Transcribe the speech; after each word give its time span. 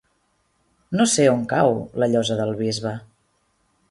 No 0.99 1.05
sé 1.11 1.27
on 1.33 1.43
cau 1.51 1.75
la 2.03 2.09
Llosa 2.13 2.39
del 2.41 2.57
Bisbe. 2.65 2.97